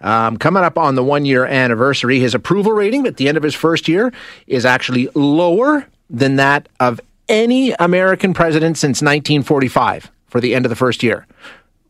[0.00, 3.42] Um, coming up on the one year anniversary, his approval rating at the end of
[3.42, 4.12] his first year
[4.46, 10.70] is actually lower than that of any American president since 1945 for the end of
[10.70, 11.26] the first year,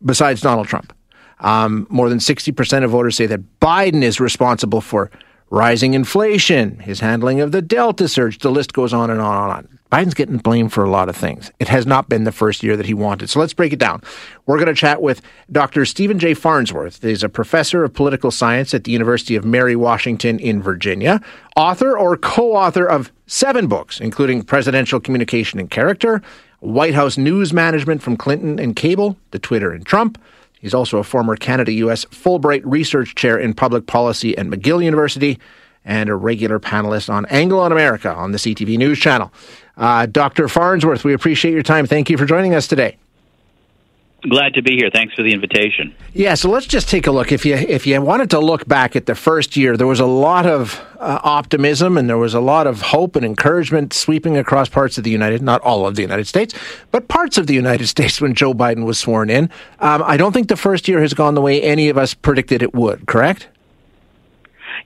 [0.04, 0.92] besides Donald Trump.
[1.40, 5.10] Um, more than 60% of voters say that Biden is responsible for
[5.50, 8.38] rising inflation, his handling of the Delta surge.
[8.38, 9.75] The list goes on and on and on.
[9.90, 11.52] Biden's getting blamed for a lot of things.
[11.60, 13.30] It has not been the first year that he wanted.
[13.30, 14.02] So let's break it down.
[14.44, 15.22] We're going to chat with
[15.52, 15.84] Dr.
[15.84, 16.34] Stephen J.
[16.34, 17.02] Farnsworth.
[17.02, 21.20] He's a professor of political science at the University of Mary Washington in Virginia,
[21.54, 26.20] author or co author of seven books, including Presidential Communication and Character,
[26.60, 30.20] White House News Management from Clinton and Cable to Twitter and Trump.
[30.60, 35.38] He's also a former Canada US Fulbright Research Chair in Public Policy at McGill University
[35.86, 39.32] and a regular panelist on Angle on America on the CTV News Channel.
[39.76, 40.48] Uh, Dr.
[40.48, 41.86] Farnsworth, we appreciate your time.
[41.86, 42.98] Thank you for joining us today.
[44.28, 44.90] Glad to be here.
[44.92, 45.94] Thanks for the invitation.
[46.12, 47.30] Yeah, so let's just take a look.
[47.30, 50.06] If you if you wanted to look back at the first year, there was a
[50.06, 54.68] lot of uh, optimism and there was a lot of hope and encouragement sweeping across
[54.68, 56.54] parts of the United, not all of the United States,
[56.90, 59.44] but parts of the United States when Joe Biden was sworn in.
[59.78, 62.62] Um, I don't think the first year has gone the way any of us predicted
[62.62, 63.06] it would.
[63.06, 63.48] Correct?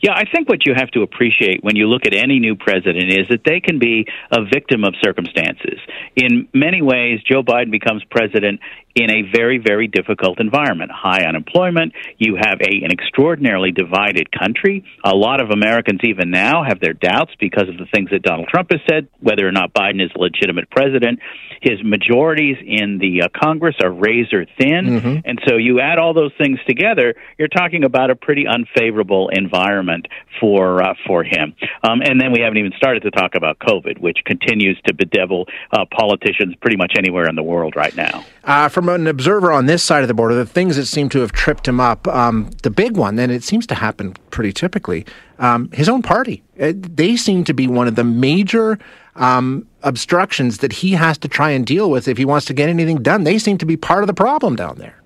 [0.01, 3.13] Yeah, I think what you have to appreciate when you look at any new president
[3.13, 5.79] is that they can be a victim of circumstances.
[6.17, 8.61] In many ways, Joe Biden becomes president
[8.95, 10.91] in a very, very difficult environment.
[10.91, 11.93] High unemployment.
[12.19, 14.85] You have a, an extraordinarily divided country.
[15.05, 18.49] A lot of Americans, even now, have their doubts because of the things that Donald
[18.49, 21.21] Trump has said, whether or not Biden is a legitimate president.
[21.61, 24.87] His majorities in the uh, Congress are razor thin.
[24.87, 25.19] Mm-hmm.
[25.25, 30.09] And so you add all those things together, you're talking about a pretty unfavorable environment
[30.41, 31.55] for, uh, for him.
[31.83, 35.47] Um, and then we haven't even started to talk about COVID, which continues to bedevil
[35.71, 38.25] uh, politicians pretty much anywhere in the world right now.
[38.43, 41.21] Uh, from an observer on this side of the border, the things that seem to
[41.21, 45.05] have tripped him up, um, the big one, and it seems to happen pretty typically,
[45.39, 46.43] um, his own party.
[46.59, 48.79] Uh, they seem to be one of the major
[49.17, 52.71] um, obstructions that he has to try and deal with if he wants to get
[52.71, 53.25] anything done.
[53.25, 55.00] They seem to be part of the problem down there.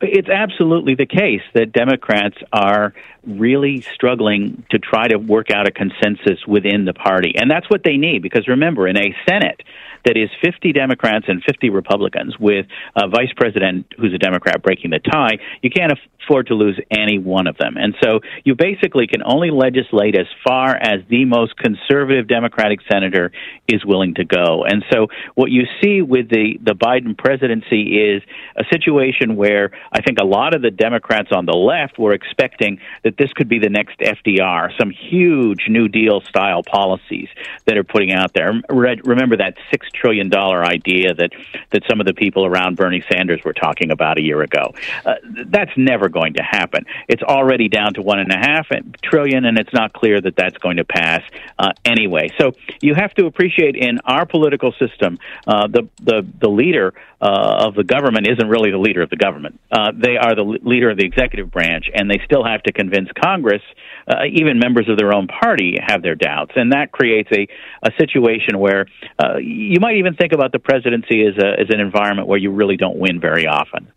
[0.00, 2.92] It's absolutely the case that Democrats are
[3.26, 7.34] really struggling to try to work out a consensus within the party.
[7.36, 9.62] And that's what they need because remember, in a Senate
[10.04, 14.90] that is 50 Democrats and 50 Republicans with a vice president who's a Democrat breaking
[14.90, 15.92] the tie, you can't
[16.22, 17.76] afford to lose any one of them.
[17.76, 23.32] And so you basically can only legislate as far as the most conservative Democratic senator
[23.66, 24.64] is willing to go.
[24.64, 28.22] And so what you see with the, the Biden presidency is
[28.56, 32.80] a situation where I think a lot of the Democrats on the left were expecting
[33.04, 37.28] that this could be the next FDR, some huge New Deal style policies
[37.66, 38.52] that are putting out there.
[38.68, 41.32] Remember that six trillion dollar idea that
[41.70, 44.74] that some of the people around Bernie Sanders were talking about a year ago.
[45.04, 45.14] Uh,
[45.46, 46.84] that's never going to happen.
[47.08, 48.68] It's already down to one and a half
[49.02, 51.22] trillion, and it's not clear that that's going to pass
[51.58, 52.30] uh, anyway.
[52.38, 57.66] So you have to appreciate in our political system, uh, the the the leader uh,
[57.66, 59.58] of the government isn't really the leader of the government.
[59.76, 63.10] Uh, they are the leader of the executive branch, and they still have to convince
[63.22, 63.60] Congress.
[64.08, 67.46] Uh, even members of their own party have their doubts, and that creates a,
[67.82, 68.86] a situation where
[69.18, 72.50] uh, you might even think about the presidency as, a, as an environment where you
[72.50, 73.92] really don't win very often.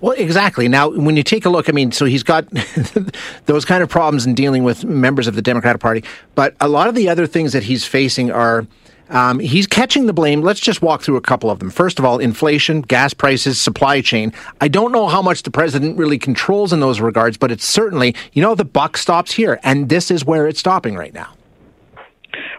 [0.00, 0.66] Well, exactly.
[0.66, 2.48] Now, when you take a look, I mean, so he's got
[3.44, 6.02] those kind of problems in dealing with members of the Democratic Party,
[6.34, 8.66] but a lot of the other things that he's facing are
[9.10, 10.42] um, he's catching the blame.
[10.42, 11.70] Let's just walk through a couple of them.
[11.70, 14.32] First of all, inflation, gas prices, supply chain.
[14.60, 18.14] I don't know how much the president really controls in those regards, but it's certainly,
[18.32, 21.32] you know, the buck stops here, and this is where it's stopping right now.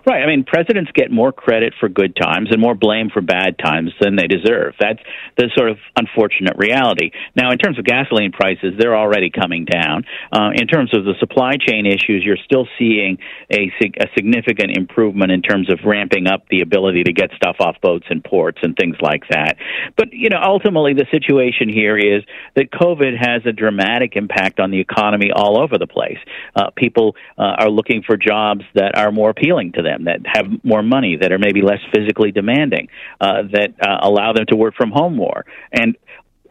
[0.07, 0.24] Right.
[0.24, 3.92] I mean, presidents get more credit for good times and more blame for bad times
[4.00, 4.74] than they deserve.
[4.80, 5.01] That's
[5.36, 7.12] the sort of unfortunate reality.
[7.36, 10.06] Now, in terms of gasoline prices, they're already coming down.
[10.31, 13.18] Uh, in terms of the supply chain issues, you're still seeing
[13.51, 13.69] a,
[14.00, 18.06] a significant improvement in terms of ramping up the ability to get stuff off boats
[18.10, 19.57] and ports and things like that.
[19.98, 22.24] But, you know, ultimately the situation here is
[22.56, 26.19] that COVID has a dramatic impact on the economy all over the place.
[26.56, 30.20] Uh, people uh, are looking for jobs that are more appealing to them them that
[30.26, 32.88] have more money, that are maybe less physically demanding,
[33.20, 35.46] uh, that uh, allow them to work from home more.
[35.72, 35.98] And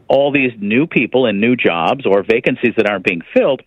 [0.07, 3.61] all these new people and new jobs or vacancies that aren't being filled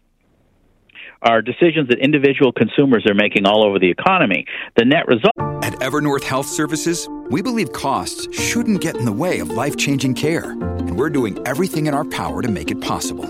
[1.23, 4.47] are decisions that individual consumers are making all over the economy.
[4.77, 5.35] The net result.
[5.63, 10.15] At Evernorth Health Services, we believe costs shouldn't get in the way of life changing
[10.15, 13.27] care, and we're doing everything in our power to make it possible.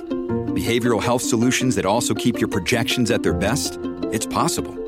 [0.54, 3.78] Behavioral health solutions that also keep your projections at their best?
[4.12, 4.79] It's possible.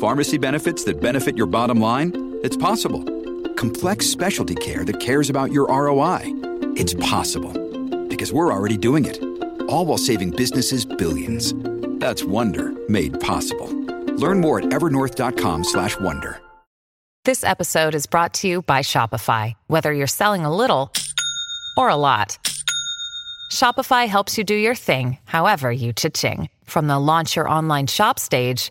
[0.00, 2.38] Pharmacy benefits that benefit your bottom line?
[2.44, 3.02] It's possible.
[3.54, 6.20] Complex specialty care that cares about your ROI?
[6.76, 7.52] It's possible.
[8.06, 9.20] Because we're already doing it.
[9.62, 11.52] All while saving businesses billions.
[11.98, 13.66] That's Wonder made possible.
[14.16, 16.40] Learn more at evernorth.com/wonder.
[17.24, 19.54] This episode is brought to you by Shopify.
[19.66, 20.92] Whether you're selling a little
[21.76, 22.38] or a lot,
[23.50, 26.48] Shopify helps you do your thing, however you cha-ching.
[26.64, 28.70] From the launch your online shop stage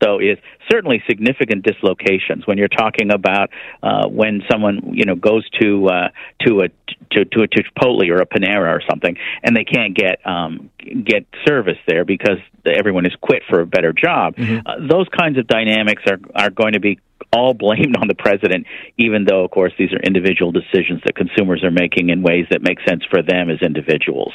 [0.00, 0.38] Though is
[0.72, 3.50] certainly significant dislocations when you're talking about
[3.82, 6.08] uh, when someone you know goes to uh,
[6.46, 6.68] to a
[7.10, 11.26] to, to a Chipotle or a Panera or something and they can't get um, get
[11.46, 14.36] service there because everyone has quit for a better job.
[14.36, 14.66] Mm-hmm.
[14.66, 16.98] Uh, those kinds of dynamics are are going to be
[17.36, 18.66] all blamed on the president,
[18.96, 22.62] even though, of course, these are individual decisions that consumers are making in ways that
[22.62, 24.32] make sense for them as individuals.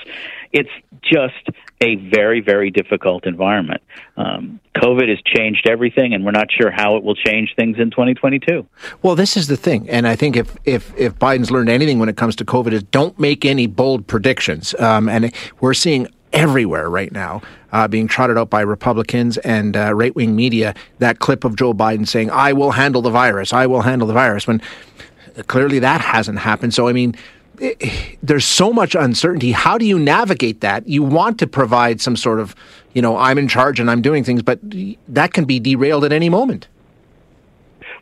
[0.52, 0.70] It's
[1.02, 1.50] just
[1.82, 3.82] a very, very difficult environment.
[4.18, 7.90] Um, COVID has changed everything, and we're not sure how it will change things in
[7.90, 8.68] 2022.
[9.02, 12.10] Well, this is the thing, and I think if if if Biden's learned anything when
[12.10, 14.76] it comes to COVID is don't make any bold predictions.
[14.80, 17.42] Um, and we're seeing everywhere right now,
[17.72, 20.74] uh, being trotted out by Republicans and uh, right wing media.
[21.00, 24.14] That clip of Joe Biden saying, I will handle the virus, I will handle the
[24.14, 24.62] virus, when
[25.48, 26.74] clearly that hasn't happened.
[26.74, 27.16] So, I mean,
[28.24, 29.52] there's so much uncertainty.
[29.52, 30.88] How do you navigate that?
[30.88, 32.56] You want to provide some sort of,
[32.94, 34.60] you know, I'm in charge and I'm doing things, but
[35.08, 36.68] that can be derailed at any moment.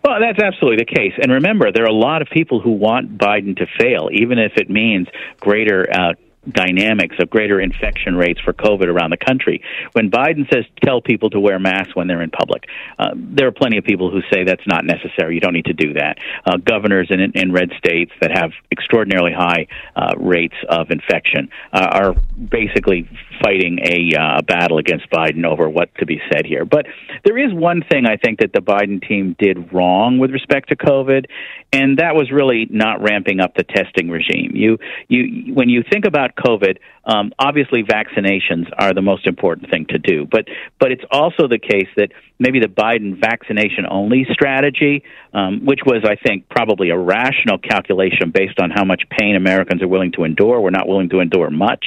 [0.02, 1.14] Well, that's absolutely the case.
[1.22, 4.54] And remember, there are a lot of people who want Biden to fail, even if
[4.56, 5.08] it means
[5.42, 6.14] greater uh,
[6.48, 9.62] dynamics of greater infection rates for COVID around the country.
[9.94, 12.66] When Biden says tell people to wear masks when they're in public,
[12.98, 15.36] uh, there are plenty of people who say that's not necessary.
[15.36, 16.18] You don't need to do that.
[16.46, 21.88] Uh, governors in, in red states that have extraordinarily high uh, rates of infection uh,
[21.92, 23.10] are basically
[23.44, 26.66] fighting a uh, battle against Biden over what to be said here.
[26.66, 26.86] But
[27.26, 30.76] there is one thing I think that the Biden team did wrong with respect to
[30.76, 31.26] COVID,
[31.72, 34.52] and that was really not ramping up the testing regime.
[34.56, 34.78] You,
[35.08, 39.98] you, when you think about COVID, um, obviously vaccinations are the most important thing to
[39.98, 40.28] do.
[40.30, 40.46] But
[40.80, 45.04] but it's also the case that maybe the Biden vaccination only strategy,
[45.34, 49.82] um, which was I think probably a rational calculation based on how much pain Americans
[49.82, 50.60] are willing to endure.
[50.62, 51.86] We're not willing to endure much.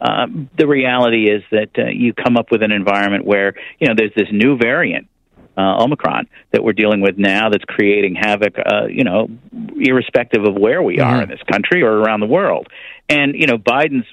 [0.00, 0.26] Uh,
[0.58, 4.14] the reality is that uh, you come up with an environment where you know there's
[4.16, 5.06] this new variant
[5.56, 9.28] uh, Omicron that we're dealing with now that's creating havoc, uh, you know,
[9.76, 11.22] irrespective of where we are mm-hmm.
[11.22, 12.68] in this country or around the world.
[13.08, 14.06] And, you know, Biden's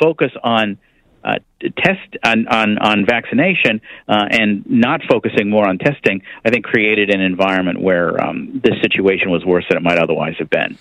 [0.00, 0.78] focus on
[1.24, 1.38] uh,
[1.78, 7.14] test on on, on vaccination uh, and not focusing more on testing, I think created
[7.14, 10.76] an environment where um, this situation was worse than it might otherwise have been.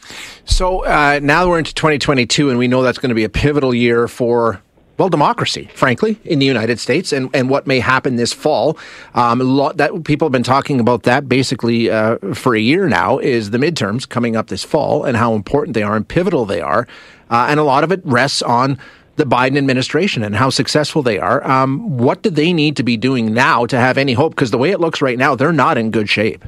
[0.46, 3.76] So uh, now we're into 2022, and we know that's going to be a pivotal
[3.76, 4.62] year for
[5.02, 8.78] well, democracy, frankly, in the United States, and, and what may happen this fall.
[9.16, 9.40] Um,
[9.78, 13.18] that people have been talking about that basically uh, for a year now.
[13.18, 16.62] Is the midterms coming up this fall and how important they are and pivotal they
[16.62, 16.88] are,
[17.32, 18.78] uh, and a lot of it rests on
[19.16, 21.44] the Biden administration and how successful they are.
[21.50, 24.36] Um, what do they need to be doing now to have any hope?
[24.36, 26.46] Because the way it looks right now, they're not in good shape.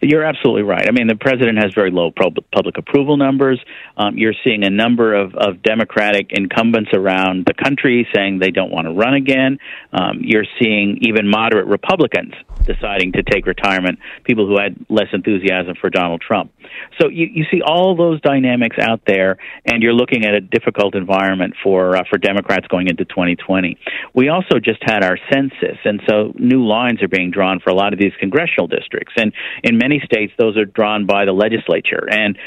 [0.00, 0.86] You're absolutely right.
[0.86, 3.60] I mean, the president has very low public approval numbers.
[3.96, 8.70] Um, you're seeing a number of, of Democratic incumbents around the country saying they don't
[8.70, 9.58] want to run again.
[9.92, 12.34] Um, you're seeing even moderate Republicans
[12.72, 16.52] deciding to take retirement, people who had less enthusiasm for Donald Trump.
[17.00, 20.94] So you, you see all those dynamics out there, and you're looking at a difficult
[20.94, 23.78] environment for uh, for Democrats going into 2020.
[24.14, 27.74] We also just had our census, and so new lines are being drawn for a
[27.74, 32.08] lot of these congressional districts, and in many states those are drawn by the legislature
[32.10, 32.38] and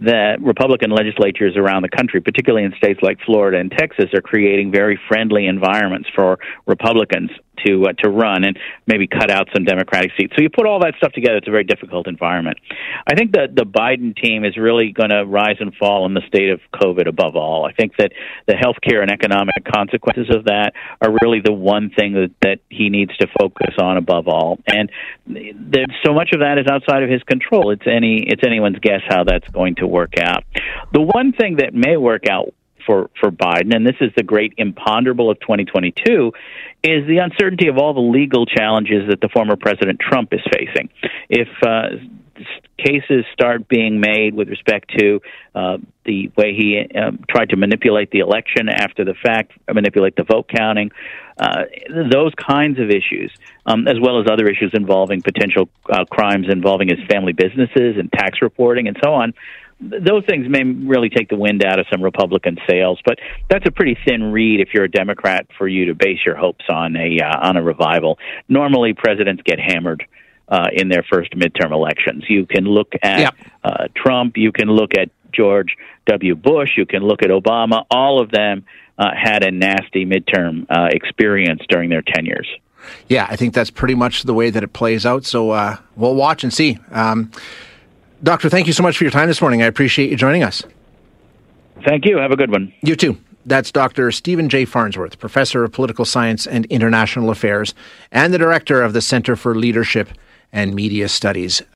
[0.00, 4.72] the Republican legislatures around the country, particularly in states like Florida and Texas, are creating
[4.72, 7.30] very friendly environments for Republicans
[7.66, 10.32] to uh, to run and maybe cut out some Democratic seats.
[10.36, 12.58] So you put all that stuff together, it's a very difficult environment.
[13.06, 16.22] I think that the Biden team is really going to rise and fall in the
[16.26, 17.64] state of COVID above all.
[17.64, 18.12] I think that
[18.46, 22.88] the healthcare and economic consequences of that are really the one thing that, that he
[22.88, 24.58] needs to focus on above all.
[24.66, 24.90] And
[26.04, 27.70] so much of that is outside of his control.
[27.70, 30.44] It's any it's anyone's guess how that's going to work out.
[30.92, 32.54] The one thing that may work out
[32.86, 36.32] for, for Biden, and this is the great imponderable of 2022,
[36.82, 40.88] is the uncertainty of all the legal challenges that the former President Trump is facing.
[41.28, 41.96] If uh,
[42.78, 45.20] cases start being made with respect to
[45.54, 50.24] uh, the way he um, tried to manipulate the election after the fact, manipulate the
[50.24, 50.90] vote counting,
[51.38, 51.64] uh,
[52.10, 53.32] those kinds of issues,
[53.66, 58.12] um, as well as other issues involving potential uh, crimes involving his family businesses and
[58.12, 59.32] tax reporting and so on.
[59.80, 63.18] Those things may really take the wind out of some Republican sails, but
[63.48, 66.64] that's a pretty thin reed if you're a Democrat for you to base your hopes
[66.68, 68.18] on a uh, on a revival.
[68.48, 70.06] Normally, presidents get hammered
[70.50, 72.24] uh, in their first midterm elections.
[72.28, 73.34] You can look at yep.
[73.64, 76.34] uh, Trump, you can look at George W.
[76.34, 77.84] Bush, you can look at Obama.
[77.90, 78.64] All of them
[78.98, 82.48] uh, had a nasty midterm uh, experience during their tenures.
[83.08, 85.24] Yeah, I think that's pretty much the way that it plays out.
[85.24, 86.78] So uh, we'll watch and see.
[86.90, 87.30] Um,
[88.22, 89.62] Doctor, thank you so much for your time this morning.
[89.62, 90.62] I appreciate you joining us.
[91.84, 92.18] Thank you.
[92.18, 92.72] Have a good one.
[92.82, 93.16] You too.
[93.46, 94.12] That's Dr.
[94.12, 94.66] Stephen J.
[94.66, 97.74] Farnsworth, professor of political science and international affairs,
[98.12, 100.10] and the director of the Center for Leadership
[100.52, 101.62] and Media Studies.